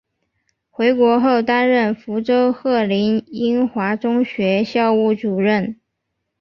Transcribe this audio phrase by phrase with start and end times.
[0.71, 5.79] 回国后担任福州鹤龄英华中学校务主任。